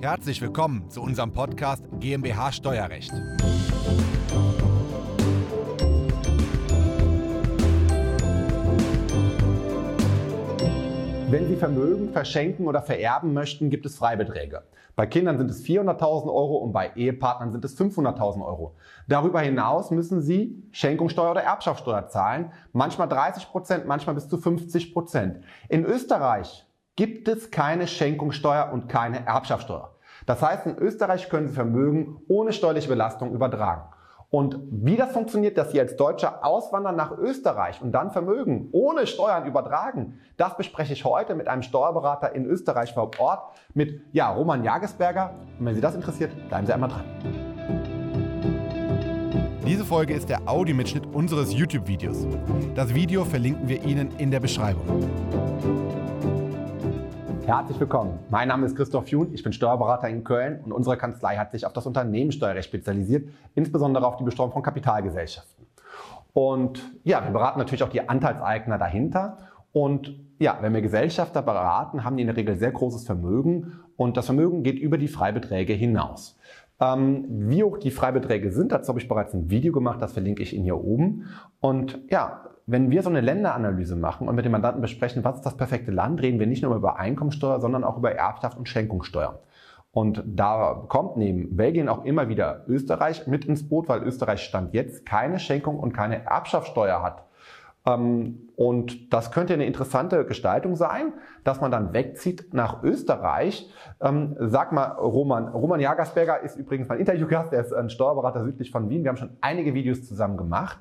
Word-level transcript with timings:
Herzlich 0.00 0.40
willkommen 0.40 0.88
zu 0.88 1.02
unserem 1.02 1.32
Podcast 1.32 1.82
GmbH 1.98 2.52
Steuerrecht. 2.52 3.10
Wenn 11.28 11.48
Sie 11.48 11.56
Vermögen 11.56 12.12
verschenken 12.12 12.68
oder 12.68 12.80
vererben 12.80 13.32
möchten, 13.32 13.70
gibt 13.70 13.86
es 13.86 13.96
Freibeträge. 13.96 14.62
Bei 14.94 15.04
Kindern 15.06 15.36
sind 15.36 15.50
es 15.50 15.64
400.000 15.64 16.26
Euro 16.26 16.58
und 16.58 16.70
bei 16.70 16.92
Ehepartnern 16.94 17.50
sind 17.50 17.64
es 17.64 17.76
500.000 17.76 18.46
Euro. 18.46 18.76
Darüber 19.08 19.40
hinaus 19.40 19.90
müssen 19.90 20.22
Sie 20.22 20.62
Schenkungssteuer 20.70 21.32
oder 21.32 21.42
Erbschaftssteuer 21.42 22.06
zahlen, 22.06 22.52
manchmal 22.72 23.08
30 23.08 23.48
Prozent, 23.50 23.86
manchmal 23.86 24.14
bis 24.14 24.28
zu 24.28 24.38
50 24.38 24.94
Prozent. 24.94 25.40
In 25.68 25.84
Österreich 25.84 26.67
gibt 26.98 27.28
es 27.28 27.52
keine 27.52 27.86
Schenkungssteuer 27.86 28.70
und 28.72 28.88
keine 28.88 29.24
Erbschaftssteuer. 29.24 29.94
Das 30.26 30.42
heißt, 30.42 30.66
in 30.66 30.76
Österreich 30.78 31.28
können 31.28 31.46
Sie 31.46 31.54
Vermögen 31.54 32.16
ohne 32.26 32.52
steuerliche 32.52 32.88
Belastung 32.88 33.32
übertragen. 33.32 33.82
Und 34.30 34.58
wie 34.72 34.96
das 34.96 35.12
funktioniert, 35.12 35.56
dass 35.56 35.70
Sie 35.70 35.78
als 35.78 35.94
Deutscher 35.94 36.44
auswandern 36.44 36.96
nach 36.96 37.16
Österreich 37.16 37.80
und 37.80 37.92
dann 37.92 38.10
Vermögen 38.10 38.70
ohne 38.72 39.06
Steuern 39.06 39.46
übertragen, 39.46 40.18
das 40.36 40.56
bespreche 40.56 40.92
ich 40.92 41.04
heute 41.04 41.36
mit 41.36 41.46
einem 41.46 41.62
Steuerberater 41.62 42.34
in 42.34 42.44
Österreich 42.46 42.92
vor 42.92 43.12
Ort, 43.20 43.54
mit 43.74 44.02
ja, 44.10 44.32
Roman 44.32 44.64
Jagesberger. 44.64 45.36
Und 45.56 45.66
wenn 45.66 45.76
Sie 45.76 45.80
das 45.80 45.94
interessiert, 45.94 46.32
bleiben 46.48 46.66
Sie 46.66 46.72
einmal 46.72 46.90
dran. 46.90 47.04
Diese 49.64 49.84
Folge 49.84 50.14
ist 50.14 50.28
der 50.28 50.48
Audiomitschnitt 50.48 51.06
unseres 51.14 51.52
YouTube-Videos. 51.54 52.26
Das 52.74 52.92
Video 52.92 53.24
verlinken 53.24 53.68
wir 53.68 53.84
Ihnen 53.84 54.10
in 54.18 54.32
der 54.32 54.40
Beschreibung. 54.40 56.07
Herzlich 57.48 57.80
willkommen. 57.80 58.18
Mein 58.28 58.48
Name 58.48 58.66
ist 58.66 58.76
Christoph 58.76 59.08
Jun, 59.08 59.32
ich 59.32 59.42
bin 59.42 59.54
Steuerberater 59.54 60.06
in 60.06 60.22
Köln 60.22 60.60
und 60.66 60.70
unsere 60.70 60.98
Kanzlei 60.98 61.38
hat 61.38 61.50
sich 61.50 61.64
auf 61.64 61.72
das 61.72 61.86
Unternehmenssteuerrecht 61.86 62.68
spezialisiert, 62.68 63.26
insbesondere 63.54 64.06
auf 64.06 64.18
die 64.18 64.24
Besteuerung 64.24 64.52
von 64.52 64.62
Kapitalgesellschaften. 64.62 65.64
Und 66.34 66.82
ja, 67.04 67.24
wir 67.24 67.30
beraten 67.30 67.58
natürlich 67.58 67.82
auch 67.82 67.88
die 67.88 68.06
Anteilseigner 68.06 68.76
dahinter. 68.76 69.38
Und 69.72 70.14
ja, 70.38 70.58
wenn 70.60 70.74
wir 70.74 70.82
Gesellschafter 70.82 71.40
beraten, 71.40 72.04
haben 72.04 72.18
die 72.18 72.22
in 72.24 72.26
der 72.26 72.36
Regel 72.36 72.54
sehr 72.58 72.70
großes 72.70 73.06
Vermögen 73.06 73.80
und 73.96 74.18
das 74.18 74.26
Vermögen 74.26 74.62
geht 74.62 74.78
über 74.78 74.98
die 74.98 75.08
Freibeträge 75.08 75.72
hinaus. 75.72 76.38
Ähm, 76.80 77.24
wie 77.48 77.64
hoch 77.64 77.78
die 77.78 77.90
Freibeträge 77.90 78.52
sind, 78.52 78.72
dazu 78.72 78.90
habe 78.90 79.00
ich 79.00 79.08
bereits 79.08 79.32
ein 79.32 79.48
Video 79.48 79.72
gemacht, 79.72 80.02
das 80.02 80.12
verlinke 80.12 80.42
ich 80.42 80.54
Ihnen 80.54 80.64
hier 80.64 80.76
oben. 80.76 81.24
Und 81.60 81.98
ja, 82.10 82.42
wenn 82.68 82.90
wir 82.90 83.02
so 83.02 83.08
eine 83.08 83.22
Länderanalyse 83.22 83.96
machen 83.96 84.28
und 84.28 84.34
mit 84.34 84.44
dem 84.44 84.52
Mandanten 84.52 84.82
besprechen, 84.82 85.24
was 85.24 85.36
ist 85.36 85.46
das 85.46 85.56
perfekte 85.56 85.90
Land, 85.90 86.20
reden 86.20 86.38
wir 86.38 86.46
nicht 86.46 86.62
nur 86.62 86.76
über 86.76 86.98
Einkommensteuer, 86.98 87.60
sondern 87.60 87.82
auch 87.82 87.96
über 87.96 88.12
Erbschaft 88.12 88.58
und 88.58 88.68
Schenkungssteuer. 88.68 89.40
Und 89.90 90.22
da 90.26 90.84
kommt 90.88 91.16
neben 91.16 91.56
Belgien 91.56 91.88
auch 91.88 92.04
immer 92.04 92.28
wieder 92.28 92.64
Österreich 92.68 93.26
mit 93.26 93.46
ins 93.46 93.66
Boot, 93.66 93.88
weil 93.88 94.02
Österreich 94.02 94.42
Stand 94.42 94.74
jetzt 94.74 95.06
keine 95.06 95.38
Schenkung 95.38 95.78
und 95.78 95.94
keine 95.94 96.26
Erbschaftssteuer 96.26 97.02
hat. 97.02 97.24
Ähm, 97.86 98.50
und 98.54 99.14
das 99.14 99.32
könnte 99.32 99.54
eine 99.54 99.64
interessante 99.64 100.26
Gestaltung 100.26 100.76
sein, 100.76 101.14
dass 101.44 101.62
man 101.62 101.70
dann 101.70 101.94
wegzieht 101.94 102.52
nach 102.52 102.82
Österreich. 102.82 103.72
Ähm, 104.02 104.36
sag 104.40 104.72
mal, 104.72 104.88
Roman, 104.88 105.48
Roman 105.48 105.80
Jagersberger 105.80 106.42
ist 106.42 106.56
übrigens 106.56 106.86
mein 106.88 106.98
Interviewgast, 106.98 107.50
der 107.50 107.62
ist 107.62 107.72
ein 107.72 107.88
Steuerberater 107.88 108.44
südlich 108.44 108.70
von 108.70 108.90
Wien. 108.90 109.04
Wir 109.04 109.08
haben 109.08 109.16
schon 109.16 109.38
einige 109.40 109.72
Videos 109.72 110.06
zusammen 110.06 110.36
gemacht. 110.36 110.78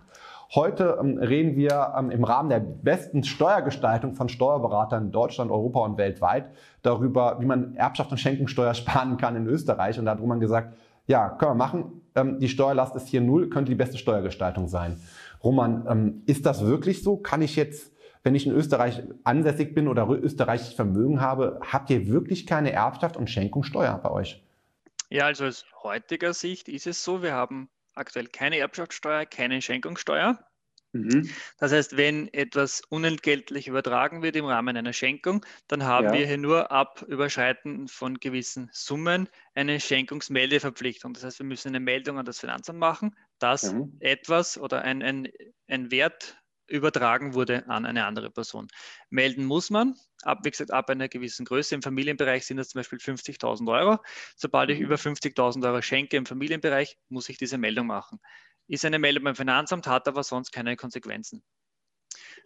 Heute 0.56 0.98
ähm, 1.02 1.18
reden 1.18 1.58
wir 1.58 1.94
ähm, 1.98 2.10
im 2.10 2.24
Rahmen 2.24 2.50
der 2.50 2.60
besten 2.60 3.24
Steuergestaltung 3.24 4.14
von 4.14 4.30
Steuerberatern 4.30 5.06
in 5.06 5.12
Deutschland, 5.12 5.52
Europa 5.52 5.80
und 5.82 5.98
weltweit 5.98 6.52
darüber, 6.84 7.38
wie 7.42 7.46
man 7.46 7.76
Erbschaft 7.76 8.12
und 8.12 8.18
Schenkungssteuer 8.18 8.74
sparen 8.76 9.18
kann 9.18 9.36
in 9.36 9.46
Österreich. 9.48 10.00
Und 10.00 10.06
da 10.06 10.12
hat 10.12 10.22
Roman 10.22 10.40
gesagt, 10.40 10.78
ja, 11.06 11.30
können 11.30 11.52
wir 11.52 11.56
machen. 11.56 12.02
Ähm, 12.16 12.40
die 12.40 12.48
Steuerlast 12.48 12.96
ist 12.96 13.08
hier 13.08 13.22
null, 13.22 13.50
könnte 13.50 13.72
die 13.72 13.76
beste 13.76 13.98
Steuergestaltung 13.98 14.68
sein. 14.68 15.00
Roman, 15.44 16.24
ist 16.26 16.46
das 16.46 16.66
wirklich 16.66 17.04
so? 17.04 17.18
Kann 17.18 17.42
ich 17.42 17.56
jetzt, 17.56 17.94
wenn 18.24 18.34
ich 18.34 18.48
in 18.48 18.54
Österreich 18.54 19.04
ansässig 19.24 19.76
bin 19.76 19.88
oder 19.88 20.10
österreichisches 20.10 20.74
Vermögen 20.74 21.22
habe, 21.22 21.60
habt 21.62 21.90
ihr 21.92 22.08
wirklich 22.08 22.48
keine 22.48 22.72
Erbschaft 22.72 23.18
und 23.18 23.30
Schenkungssteuer 23.30 24.00
bei 24.02 24.10
euch? 24.10 24.44
Ja, 25.10 25.26
also 25.26 25.46
aus 25.46 25.66
heutiger 25.84 26.34
Sicht 26.34 26.68
ist 26.68 26.88
es 26.88 27.04
so, 27.04 27.22
wir 27.22 27.34
haben 27.34 27.70
aktuell 27.98 28.28
keine 28.28 28.58
Erbschaftssteuer, 28.58 29.26
keine 29.26 29.62
Schenkungssteuer. 29.62 30.40
Mhm. 30.94 31.30
Das 31.60 31.72
heißt, 31.72 31.98
wenn 31.98 32.34
etwas 32.34 32.82
unentgeltlich 32.90 33.68
übertragen 33.68 34.22
wird 34.22 34.36
im 34.36 34.46
Rahmen 34.46 34.78
einer 34.78 34.94
Schenkung, 34.94 35.46
dann 35.68 35.84
haben 35.84 36.08
ja. 36.08 36.14
wir 36.14 36.26
hier 36.26 36.38
nur 36.38 36.72
ab 36.72 37.04
Überschreiten 37.08 37.88
von 37.88 38.20
gewissen 38.20 38.70
Summen 38.72 39.30
eine 39.54 39.80
Schenkungsmeldeverpflichtung. 39.80 41.14
Das 41.14 41.24
heißt, 41.24 41.40
wir 41.40 41.46
müssen 41.46 41.70
eine 41.70 41.80
Meldung 41.80 42.18
an 42.18 42.26
das 42.26 42.40
Finanzamt 42.40 42.80
machen, 42.80 43.16
dass 43.40 43.74
mhm. 43.74 43.98
etwas 44.00 44.58
oder 44.58 44.82
ein, 44.82 45.04
ein, 45.04 45.30
ein 45.68 45.92
Wert 45.92 46.38
übertragen 46.68 47.34
wurde 47.34 47.68
an 47.68 47.86
eine 47.86 48.06
andere 48.06 48.30
Person. 48.30 48.68
Melden 49.10 49.46
muss 49.46 49.70
man, 49.70 49.96
ab, 50.24 50.40
wie 50.44 50.52
gesagt, 50.52 50.72
ab 50.72 50.90
einer 50.90 51.08
gewissen 51.08 51.46
Größe. 51.46 51.76
Im 51.76 51.82
Familienbereich 51.82 52.46
sind 52.46 52.58
das 52.58 52.70
zum 52.70 52.80
Beispiel 52.80 53.00
50.000 53.00 53.72
Euro. 53.72 54.00
Sobald 54.36 54.70
ich 54.70 54.80
mhm. 54.80 54.86
über 54.86 54.96
50.000 54.96 55.66
Euro 55.66 55.82
schenke 55.82 56.18
im 56.18 56.26
Familienbereich, 56.26 56.98
muss 57.10 57.30
ich 57.30 57.38
diese 57.38 57.58
Meldung 57.58 57.88
machen. 57.88 58.20
Ist 58.68 58.86
eine 58.86 59.00
Meldung 59.00 59.24
beim 59.24 59.36
Finanzamt, 59.36 59.88
hat 59.88 60.08
aber 60.08 60.24
sonst 60.24 60.52
keine 60.52 60.76
Konsequenzen. 60.76 61.42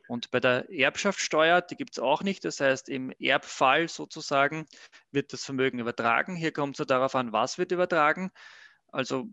Und 0.07 0.29
bei 0.31 0.39
der 0.39 0.69
Erbschaftssteuer, 0.69 1.61
die 1.61 1.75
gibt 1.75 1.93
es 1.93 1.99
auch 1.99 2.21
nicht. 2.21 2.43
Das 2.45 2.59
heißt, 2.59 2.89
im 2.89 3.11
Erbfall 3.19 3.87
sozusagen 3.87 4.65
wird 5.11 5.33
das 5.33 5.45
Vermögen 5.45 5.79
übertragen. 5.79 6.35
Hier 6.35 6.51
kommt 6.51 6.79
es 6.79 6.85
darauf 6.85 7.15
an, 7.15 7.31
was 7.31 7.57
wird 7.57 7.71
übertragen. 7.71 8.31
Also 8.91 9.27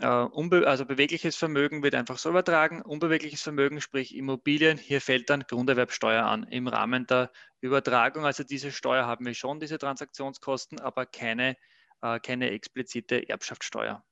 also 0.00 0.86
bewegliches 0.86 1.36
Vermögen 1.36 1.82
wird 1.82 1.94
einfach 1.94 2.18
so 2.18 2.30
übertragen. 2.30 2.82
Unbewegliches 2.82 3.42
Vermögen, 3.42 3.80
sprich 3.80 4.16
Immobilien, 4.16 4.78
hier 4.78 5.00
fällt 5.00 5.28
dann 5.28 5.44
Grunderwerbsteuer 5.46 6.24
an 6.24 6.44
im 6.44 6.66
Rahmen 6.66 7.06
der 7.06 7.30
Übertragung. 7.60 8.24
Also 8.24 8.42
diese 8.42 8.72
Steuer 8.72 9.06
haben 9.06 9.26
wir 9.26 9.34
schon, 9.34 9.60
diese 9.60 9.78
Transaktionskosten, 9.78 10.80
aber 10.80 11.06
keine, 11.06 11.56
äh, 12.00 12.18
keine 12.20 12.50
explizite 12.50 13.28
Erbschaftssteuer. 13.28 14.02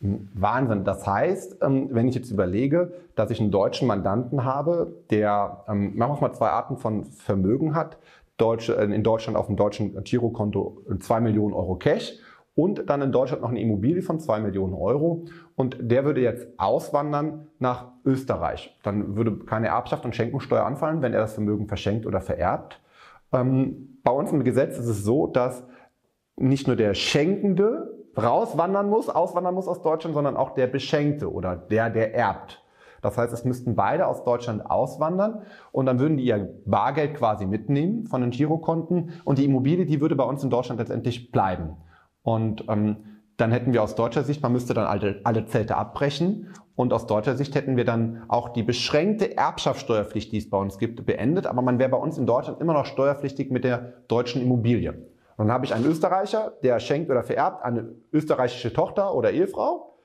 Wahnsinn. 0.00 0.84
Das 0.84 1.06
heißt, 1.06 1.58
ähm, 1.60 1.88
wenn 1.92 2.08
ich 2.08 2.14
jetzt 2.14 2.30
überlege, 2.30 2.94
dass 3.16 3.30
ich 3.30 3.38
einen 3.38 3.50
deutschen 3.50 3.86
Mandanten 3.86 4.44
habe, 4.44 5.04
der, 5.10 5.64
ähm, 5.68 5.94
machen 5.94 6.16
wir 6.16 6.28
mal 6.28 6.32
zwei 6.32 6.48
Arten 6.48 6.78
von 6.78 7.04
Vermögen 7.04 7.74
hat, 7.74 7.98
äh, 8.40 8.84
in 8.84 9.02
Deutschland 9.02 9.36
auf 9.36 9.46
dem 9.46 9.56
deutschen 9.56 10.02
Girokonto 10.02 10.82
2 10.98 11.20
Millionen 11.20 11.52
Euro 11.52 11.76
Cash 11.76 12.14
und 12.54 12.90
dann 12.90 13.02
in 13.02 13.12
Deutschland 13.12 13.42
noch 13.42 13.50
eine 13.50 13.60
Immobilie 13.60 14.02
von 14.02 14.18
2 14.18 14.40
Millionen 14.40 14.74
Euro 14.74 15.24
und 15.56 15.76
der 15.80 16.04
würde 16.04 16.20
jetzt 16.20 16.48
auswandern 16.58 17.48
nach 17.58 17.88
Österreich. 18.04 18.76
Dann 18.82 19.16
würde 19.16 19.38
keine 19.44 19.68
Erbschaft 19.68 20.04
und 20.04 20.16
Schenkungssteuer 20.16 20.64
anfallen, 20.64 21.02
wenn 21.02 21.12
er 21.12 21.20
das 21.20 21.34
Vermögen 21.34 21.68
verschenkt 21.68 22.06
oder 22.06 22.20
vererbt. 22.20 22.80
Ähm, 23.32 23.98
bei 24.02 24.10
uns 24.10 24.32
im 24.32 24.44
Gesetz 24.44 24.78
ist 24.78 24.88
es 24.88 25.04
so, 25.04 25.26
dass 25.26 25.64
nicht 26.36 26.66
nur 26.66 26.76
der 26.76 26.94
Schenkende 26.94 27.94
rauswandern 28.16 28.88
muss, 28.88 29.08
auswandern 29.08 29.54
muss 29.54 29.68
aus 29.68 29.82
Deutschland, 29.82 30.14
sondern 30.14 30.36
auch 30.36 30.50
der 30.50 30.66
Beschenkte 30.66 31.32
oder 31.32 31.56
der, 31.56 31.90
der 31.90 32.14
erbt. 32.14 32.64
Das 33.02 33.16
heißt, 33.16 33.32
es 33.32 33.44
müssten 33.44 33.76
beide 33.76 34.06
aus 34.06 34.24
Deutschland 34.24 34.68
auswandern 34.68 35.42
und 35.72 35.86
dann 35.86 35.98
würden 35.98 36.18
die 36.18 36.24
ihr 36.24 36.50
Bargeld 36.66 37.14
quasi 37.14 37.46
mitnehmen 37.46 38.06
von 38.06 38.20
den 38.20 38.30
Girokonten 38.30 39.20
und 39.24 39.38
die 39.38 39.44
Immobilie, 39.44 39.86
die 39.86 40.00
würde 40.00 40.16
bei 40.16 40.24
uns 40.24 40.44
in 40.44 40.50
Deutschland 40.50 40.80
letztendlich 40.80 41.30
bleiben. 41.32 41.76
Und 42.22 42.64
ähm, 42.68 42.96
dann 43.36 43.52
hätten 43.52 43.72
wir 43.72 43.82
aus 43.82 43.94
deutscher 43.94 44.22
Sicht, 44.22 44.42
man 44.42 44.52
müsste 44.52 44.74
dann 44.74 44.86
alle, 44.86 45.20
alle 45.24 45.46
Zelte 45.46 45.76
abbrechen 45.76 46.52
und 46.76 46.92
aus 46.92 47.06
deutscher 47.06 47.36
Sicht 47.36 47.54
hätten 47.54 47.76
wir 47.76 47.84
dann 47.84 48.22
auch 48.28 48.50
die 48.50 48.62
beschränkte 48.62 49.36
Erbschaftssteuerpflicht, 49.36 50.32
die 50.32 50.38
es 50.38 50.50
bei 50.50 50.58
uns 50.58 50.78
gibt, 50.78 51.04
beendet. 51.06 51.46
Aber 51.46 51.62
man 51.62 51.78
wäre 51.78 51.90
bei 51.90 51.96
uns 51.96 52.18
in 52.18 52.26
Deutschland 52.26 52.60
immer 52.60 52.72
noch 52.72 52.86
steuerpflichtig 52.86 53.50
mit 53.50 53.64
der 53.64 53.94
deutschen 54.08 54.42
Immobilie. 54.42 54.92
Und 55.36 55.46
dann 55.46 55.52
habe 55.52 55.64
ich 55.64 55.74
einen 55.74 55.86
Österreicher, 55.86 56.52
der 56.62 56.80
schenkt 56.80 57.10
oder 57.10 57.22
vererbt 57.22 57.64
eine 57.64 57.94
österreichische 58.12 58.72
Tochter 58.72 59.14
oder 59.14 59.30
Ehefrau 59.30 59.98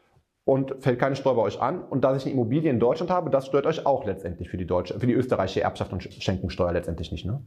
und 0.45 0.75
fällt 0.79 0.99
keine 0.99 1.15
Steuer 1.15 1.35
bei 1.35 1.41
euch 1.41 1.61
an. 1.61 1.83
Und 1.83 2.05
dass 2.05 2.17
ich 2.17 2.25
eine 2.25 2.33
Immobilie 2.33 2.69
in 2.69 2.79
Deutschland 2.79 3.11
habe, 3.11 3.29
das 3.29 3.45
stört 3.45 3.65
euch 3.65 3.85
auch 3.85 4.05
letztendlich 4.05 4.49
für 4.49 4.57
die 4.57 4.67
deutsche, 4.67 4.97
für 4.99 5.07
die 5.07 5.13
österreichische 5.13 5.61
Erbschaft 5.61 5.91
und 5.91 6.03
Schenkungssteuer 6.03 6.71
letztendlich 6.71 7.11
nicht, 7.11 7.25
ne? 7.25 7.41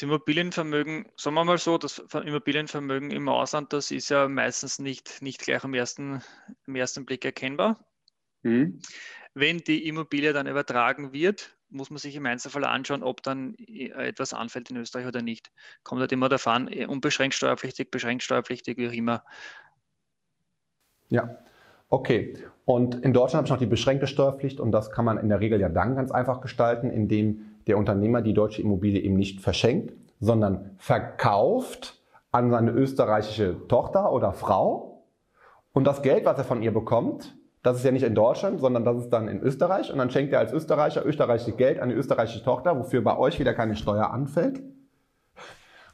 Das 0.00 0.04
Immobilienvermögen, 0.04 1.04
sagen 1.14 1.34
wir 1.34 1.44
mal 1.44 1.58
so, 1.58 1.76
das 1.76 1.98
Immobilienvermögen 1.98 3.10
im 3.10 3.28
Ausland, 3.28 3.74
das 3.74 3.90
ist 3.90 4.08
ja 4.08 4.28
meistens 4.28 4.78
nicht, 4.78 5.20
nicht 5.20 5.42
gleich 5.42 5.62
am 5.62 5.74
ersten, 5.74 6.22
am 6.66 6.74
ersten 6.74 7.04
Blick 7.04 7.22
erkennbar. 7.26 7.84
Mhm. 8.40 8.80
Wenn 9.34 9.58
die 9.58 9.86
Immobilie 9.86 10.32
dann 10.32 10.46
übertragen 10.46 11.12
wird, 11.12 11.54
muss 11.68 11.90
man 11.90 11.98
sich 11.98 12.16
im 12.16 12.24
Einzelfall 12.24 12.64
anschauen, 12.64 13.02
ob 13.02 13.22
dann 13.22 13.56
etwas 13.58 14.32
anfällt 14.32 14.70
in 14.70 14.78
Österreich 14.78 15.06
oder 15.06 15.20
nicht. 15.20 15.52
Kommt 15.82 16.00
halt 16.00 16.12
immer 16.12 16.30
davon, 16.30 16.72
eh, 16.72 16.86
unbeschränkt 16.86 17.34
steuerpflichtig, 17.34 17.90
beschränkt 17.90 18.22
steuerpflichtig, 18.22 18.78
wie 18.78 18.88
auch 18.88 18.94
immer. 18.94 19.22
Ja, 21.10 21.36
okay. 21.90 22.38
Und 22.64 22.94
in 23.04 23.12
Deutschland 23.12 23.34
habe 23.34 23.46
ich 23.48 23.50
noch 23.50 23.58
die 23.58 23.66
beschränkte 23.66 24.06
Steuerpflicht 24.06 24.60
und 24.60 24.72
das 24.72 24.92
kann 24.92 25.04
man 25.04 25.18
in 25.18 25.28
der 25.28 25.40
Regel 25.40 25.60
ja 25.60 25.68
dann 25.68 25.94
ganz 25.94 26.10
einfach 26.10 26.40
gestalten, 26.40 26.88
indem 26.88 27.49
der 27.66 27.78
Unternehmer 27.78 28.22
die 28.22 28.34
deutsche 28.34 28.62
Immobilie 28.62 29.00
eben 29.00 29.16
nicht 29.16 29.40
verschenkt, 29.40 29.94
sondern 30.20 30.70
verkauft 30.78 32.00
an 32.32 32.50
seine 32.50 32.70
österreichische 32.70 33.56
Tochter 33.68 34.12
oder 34.12 34.32
Frau. 34.32 35.04
Und 35.72 35.84
das 35.84 36.02
Geld, 36.02 36.24
was 36.24 36.38
er 36.38 36.44
von 36.44 36.62
ihr 36.62 36.72
bekommt, 36.72 37.36
das 37.62 37.76
ist 37.76 37.84
ja 37.84 37.90
nicht 37.90 38.04
in 38.04 38.14
Deutschland, 38.14 38.60
sondern 38.60 38.84
das 38.84 38.96
ist 38.96 39.10
dann 39.10 39.28
in 39.28 39.40
Österreich. 39.40 39.92
Und 39.92 39.98
dann 39.98 40.10
schenkt 40.10 40.32
er 40.32 40.38
als 40.38 40.52
Österreicher 40.52 41.04
österreichisches 41.04 41.56
Geld 41.56 41.78
an 41.78 41.90
die 41.90 41.94
österreichische 41.94 42.42
Tochter, 42.42 42.78
wofür 42.78 43.02
bei 43.02 43.16
euch 43.18 43.38
wieder 43.38 43.52
keine 43.52 43.76
Steuer 43.76 44.10
anfällt. 44.10 44.62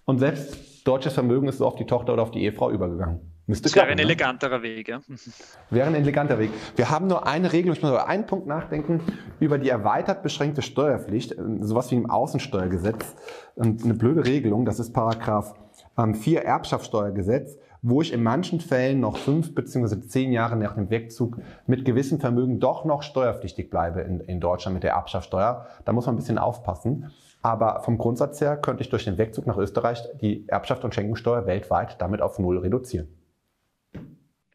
Und 0.05 0.19
selbst 0.19 0.87
deutsches 0.87 1.15
Vermögen 1.15 1.49
ist 1.49 1.59
so 1.59 1.67
auf 1.67 1.75
die 1.75 1.87
Tochter 1.87 2.13
oder 2.13 2.23
auf 2.23 2.31
die 2.31 2.43
Ehefrau 2.45 2.71
übergegangen. 2.71 3.36
Müsste 3.47 3.65
das 3.65 3.77
wäre 3.77 3.87
ein 3.87 3.97
ne? 3.97 4.03
eleganterer 4.03 4.63
Weg, 4.63 4.89
ja. 4.89 5.01
Wäre 5.71 5.87
ein 5.87 5.95
eleganter 5.95 6.39
Weg. 6.39 6.51
Wir 6.75 6.91
haben 6.91 7.07
nur 7.07 7.27
eine 7.27 7.53
Regelung, 7.53 7.77
ich 7.77 7.83
muss 7.83 7.91
über 7.91 8.09
einen 8.09 8.27
Punkt 8.27 8.47
nachdenken, 8.47 9.01
über 9.39 9.59
die 9.59 9.69
erweitert 9.69 10.23
beschränkte 10.23 10.63
Steuerpflicht, 10.63 11.33
äh, 11.33 11.37
sowas 11.61 11.91
wie 11.93 11.95
im 11.97 12.11
Außensteuergesetz. 12.11 13.15
Und 13.55 13.85
eine 13.85 13.95
blöde 13.95 14.27
Regelung, 14.27 14.65
das 14.65 14.81
ist 14.81 14.93
Paragraph 14.93 15.55
4 15.97 16.41
ähm, 16.41 16.47
Erbschaftssteuergesetz 16.47 17.59
wo 17.89 18.03
ich 18.03 18.13
in 18.13 18.23
manchen 18.23 18.61
Fällen 18.61 18.99
noch 18.99 19.17
fünf 19.17 19.55
beziehungsweise 19.55 20.01
zehn 20.09 20.33
Jahre 20.33 20.57
nach 20.57 20.75
dem 20.75 20.91
Wegzug 20.91 21.39
mit 21.67 21.85
gewissem 21.85 22.19
Vermögen 22.19 22.59
doch 22.59 22.85
noch 22.85 23.03
steuerpflichtig 23.03 23.71
bleibe 23.71 24.01
in, 24.01 24.19
in 24.21 24.41
Deutschland 24.41 24.75
mit 24.75 24.83
der 24.83 24.95
Erbschaftssteuer. 24.95 25.67
Da 25.85 25.93
muss 25.93 26.07
man 26.07 26.17
ein 26.17 26.19
bisschen 26.19 26.39
aufpassen. 26.39 27.13
Aber 27.43 27.83
vom 27.83 27.97
Grundsatz 27.97 28.41
her 28.41 28.57
könnte 28.57 28.83
ich 28.83 28.89
durch 28.89 29.05
den 29.05 29.19
Wegzug 29.19 29.47
nach 29.47 29.57
Österreich 29.57 30.03
die 30.21 30.49
Erbschaft 30.49 30.85
und 30.85 30.97
Schenkungssteuer 30.97 31.47
weltweit 31.47 32.01
damit 32.01 32.23
auf 32.23 32.41
null 32.41 32.59
reduzieren. 32.59 33.07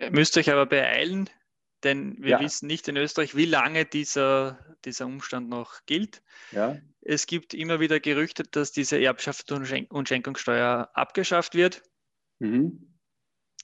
Ihr 0.01 0.11
müsst 0.11 0.37
euch 0.37 0.51
aber 0.51 0.65
beeilen, 0.65 1.29
denn 1.83 2.17
wir 2.19 2.31
ja. 2.31 2.39
wissen 2.39 2.67
nicht 2.67 2.87
in 2.87 2.97
Österreich, 2.97 3.35
wie 3.35 3.45
lange 3.45 3.85
dieser, 3.85 4.75
dieser 4.83 5.05
Umstand 5.05 5.49
noch 5.49 5.85
gilt. 5.85 6.21
Ja. 6.51 6.77
Es 7.01 7.27
gibt 7.27 7.53
immer 7.53 7.79
wieder 7.79 7.99
Gerüchte, 7.99 8.43
dass 8.43 8.71
diese 8.71 8.99
Erbschaft 8.99 9.51
und 9.51 10.07
Schenkungssteuer 10.07 10.89
abgeschafft 10.93 11.55
wird. 11.55 11.81
Mhm 12.39 12.91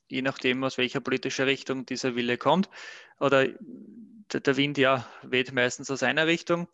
je 0.08 0.22
nachdem, 0.22 0.64
aus 0.64 0.78
welcher 0.78 1.02
politischer 1.02 1.46
Richtung 1.46 1.86
dieser 1.86 2.16
Wille 2.16 2.38
kommt. 2.38 2.70
Oder 3.20 3.48
der 3.48 4.58
Wind 4.58 4.78
ja 4.78 5.08
weht 5.24 5.52
meistens 5.52 5.92
aus 5.92 6.04
einer 6.04 6.28
Richtung. 6.28 6.68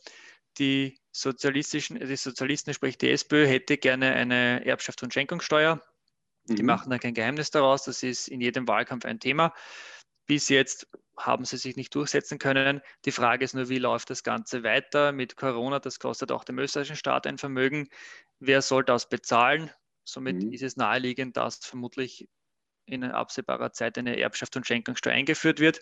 Die 0.60 1.00
sozialistischen, 1.12 2.00
die 2.00 2.16
Sozialisten, 2.16 2.74
sprich 2.74 2.98
die 2.98 3.10
SPÖ, 3.10 3.48
hätte 3.48 3.78
gerne 3.78 4.14
eine 4.14 4.66
Erbschaft- 4.66 5.04
und 5.04 5.14
Schenkungssteuer. 5.14 5.82
Die 6.46 6.62
mhm. 6.62 6.68
machen 6.68 6.90
da 6.90 6.98
kein 6.98 7.14
Geheimnis 7.14 7.52
daraus. 7.52 7.84
Das 7.84 8.04
ist 8.04 8.28
in 8.28 8.42
jedem 8.42 8.68
Wahlkampf 8.68 9.06
ein 9.06 9.20
Thema. 9.20 9.54
Bis 10.26 10.50
jetzt 10.50 10.88
haben 11.18 11.46
sie 11.46 11.58
sich 11.58 11.76
nicht 11.76 11.94
durchsetzen 11.94 12.40
können. 12.40 12.82
Die 13.06 13.12
Frage 13.12 13.46
ist 13.46 13.54
nur, 13.54 13.70
wie 13.70 13.78
läuft 13.78 14.10
das 14.10 14.24
Ganze 14.24 14.64
weiter 14.64 15.12
mit 15.12 15.36
Corona? 15.36 15.80
Das 15.80 16.00
kostet 16.00 16.32
auch 16.32 16.44
dem 16.44 16.60
österreichischen 16.60 16.96
Staat 16.96 17.28
ein 17.28 17.38
Vermögen. 17.38 17.90
Wer 18.40 18.62
soll 18.62 18.84
das 18.84 19.10
bezahlen? 19.10 19.70
Somit 20.04 20.44
mhm. 20.44 20.52
ist 20.52 20.64
es 20.64 20.76
naheliegend, 20.76 21.38
dass 21.38 21.58
vermutlich 21.58 22.28
in 22.86 23.04
absehbarer 23.04 23.72
Zeit 23.72 23.98
eine 23.98 24.20
Erbschaft 24.20 24.56
und 24.56 24.68
Schenkungssteuer 24.68 25.14
eingeführt 25.14 25.60
wird. 25.60 25.82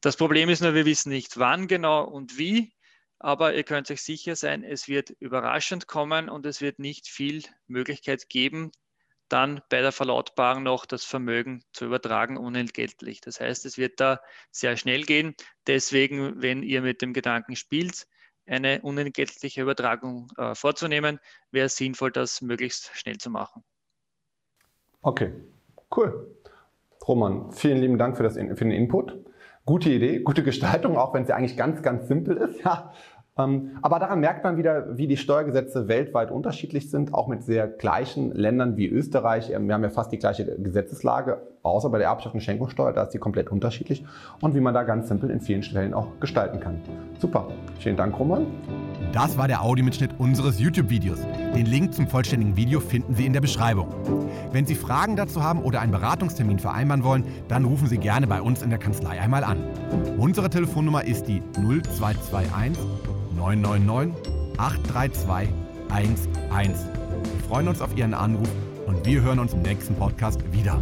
Das 0.00 0.16
Problem 0.16 0.48
ist 0.48 0.60
nur, 0.60 0.74
wir 0.74 0.86
wissen 0.86 1.10
nicht 1.10 1.38
wann 1.38 1.68
genau 1.68 2.04
und 2.04 2.36
wie, 2.36 2.74
aber 3.18 3.54
ihr 3.54 3.62
könnt 3.62 3.90
euch 3.90 4.02
sicher 4.02 4.34
sein, 4.36 4.64
es 4.64 4.88
wird 4.88 5.10
überraschend 5.20 5.86
kommen 5.86 6.28
und 6.28 6.44
es 6.46 6.60
wird 6.60 6.78
nicht 6.78 7.06
viel 7.08 7.42
Möglichkeit 7.68 8.28
geben, 8.28 8.72
dann 9.28 9.60
bei 9.68 9.80
der 9.80 9.92
Verlautbarung 9.92 10.62
noch 10.62 10.86
das 10.86 11.04
Vermögen 11.04 11.62
zu 11.72 11.86
übertragen 11.86 12.36
unentgeltlich. 12.36 13.20
Das 13.20 13.40
heißt, 13.40 13.64
es 13.64 13.78
wird 13.78 14.00
da 14.00 14.20
sehr 14.50 14.76
schnell 14.76 15.02
gehen. 15.02 15.34
Deswegen, 15.66 16.42
wenn 16.42 16.62
ihr 16.62 16.82
mit 16.82 17.02
dem 17.02 17.12
Gedanken 17.12 17.56
spielt, 17.56 18.06
eine 18.46 18.82
unentgeltliche 18.82 19.62
Übertragung 19.62 20.28
äh, 20.36 20.54
vorzunehmen, 20.54 21.18
wäre 21.50 21.66
es 21.66 21.76
sinnvoll, 21.76 22.12
das 22.12 22.42
möglichst 22.42 22.90
schnell 22.94 23.16
zu 23.16 23.30
machen. 23.30 23.64
Okay, 25.00 25.32
Cool. 25.94 26.26
Roman, 27.06 27.52
vielen 27.52 27.78
lieben 27.78 27.98
Dank 27.98 28.16
für, 28.16 28.22
das, 28.22 28.34
für 28.34 28.54
den 28.54 28.70
Input. 28.70 29.16
Gute 29.66 29.90
Idee, 29.90 30.20
gute 30.20 30.42
Gestaltung, 30.42 30.96
auch 30.96 31.14
wenn 31.14 31.22
es 31.22 31.28
ja 31.28 31.36
eigentlich 31.36 31.56
ganz, 31.56 31.82
ganz 31.82 32.08
simpel 32.08 32.36
ist. 32.36 32.62
Ja. 32.64 32.92
Ähm, 33.36 33.78
aber 33.82 33.98
daran 33.98 34.20
merkt 34.20 34.44
man 34.44 34.56
wieder, 34.56 34.96
wie 34.96 35.06
die 35.06 35.16
Steuergesetze 35.16 35.88
weltweit 35.88 36.30
unterschiedlich 36.30 36.90
sind, 36.90 37.12
auch 37.14 37.26
mit 37.26 37.42
sehr 37.42 37.66
gleichen 37.66 38.32
Ländern 38.32 38.76
wie 38.76 38.88
Österreich. 38.88 39.48
Wir 39.48 39.56
haben 39.56 39.82
ja 39.82 39.90
fast 39.90 40.12
die 40.12 40.18
gleiche 40.18 40.44
Gesetzeslage, 40.58 41.42
außer 41.64 41.90
bei 41.90 41.98
der 41.98 42.08
Erbschaft 42.08 42.34
und 42.34 42.42
Schenkungssteuer, 42.42 42.92
da 42.92 43.02
ist 43.02 43.10
die 43.10 43.18
komplett 43.18 43.50
unterschiedlich 43.50 44.04
und 44.40 44.54
wie 44.54 44.60
man 44.60 44.74
da 44.74 44.82
ganz 44.84 45.08
simpel 45.08 45.30
in 45.30 45.40
vielen 45.40 45.62
Stellen 45.62 45.94
auch 45.94 46.06
gestalten 46.20 46.60
kann. 46.60 46.80
Super, 47.18 47.48
vielen 47.78 47.96
Dank, 47.96 48.18
Roman. 48.18 48.46
Das 49.12 49.38
war 49.38 49.48
der 49.48 49.62
Audiomitschnitt 49.62 50.10
unseres 50.18 50.60
YouTube-Videos. 50.60 51.20
Den 51.54 51.66
Link 51.66 51.94
zum 51.94 52.06
vollständigen 52.06 52.56
Video 52.56 52.80
finden 52.80 53.14
Sie 53.14 53.24
in 53.24 53.32
der 53.32 53.40
Beschreibung. 53.40 53.88
Wenn 54.52 54.66
Sie 54.66 54.74
Fragen 54.74 55.16
dazu 55.16 55.42
haben 55.42 55.62
oder 55.62 55.80
einen 55.80 55.92
Beratungstermin 55.92 56.58
vereinbaren 56.58 57.02
wollen, 57.02 57.24
dann 57.48 57.64
rufen 57.64 57.88
Sie 57.88 57.98
gerne 57.98 58.26
bei 58.26 58.42
uns 58.42 58.62
in 58.62 58.70
der 58.70 58.78
Kanzlei 58.78 59.20
einmal 59.20 59.44
an. 59.44 59.58
Unsere 60.18 60.50
Telefonnummer 60.50 61.04
ist 61.04 61.28
die 61.28 61.42
0221 61.56 62.78
999 63.36 64.14
832 64.58 65.48
11. 65.96 66.28
Wir 66.58 67.48
freuen 67.48 67.68
uns 67.68 67.80
auf 67.80 67.96
Ihren 67.96 68.14
Anruf 68.14 68.48
und 68.86 69.04
wir 69.06 69.22
hören 69.22 69.38
uns 69.38 69.52
im 69.52 69.62
nächsten 69.62 69.94
Podcast 69.94 70.40
wieder. 70.52 70.80